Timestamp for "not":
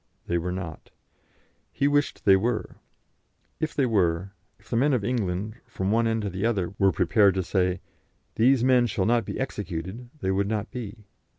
0.51-0.89, 9.05-9.25, 10.47-10.71